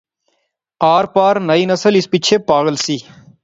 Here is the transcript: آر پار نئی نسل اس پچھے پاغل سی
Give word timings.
آر 0.95 1.05
پار 1.13 1.35
نئی 1.49 1.63
نسل 1.71 1.93
اس 1.97 2.05
پچھے 2.11 2.35
پاغل 2.47 2.75
سی 2.85 2.97